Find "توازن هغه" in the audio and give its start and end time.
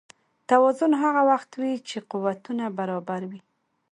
0.49-1.21